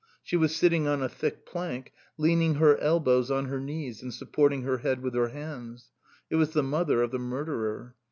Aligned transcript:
She 0.23 0.35
was 0.35 0.55
sitting 0.55 0.87
on 0.87 1.03
a 1.03 1.07
thick 1.07 1.45
plank, 1.45 1.93
leaning 2.17 2.55
her 2.55 2.75
elbows 2.79 3.29
on 3.29 3.45
her 3.45 3.59
knees 3.59 4.01
and 4.01 4.11
supporting 4.11 4.63
her 4.63 4.79
head 4.79 5.03
with 5.03 5.13
her 5.13 5.27
hands. 5.27 5.91
It 6.31 6.37
was 6.37 6.53
the 6.53 6.63
mother 6.63 7.03
of 7.03 7.11
the 7.11 7.19
murderer. 7.19 7.93